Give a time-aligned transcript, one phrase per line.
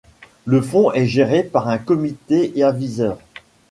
[0.45, 3.19] Le fonds est géré par un comité aviseur.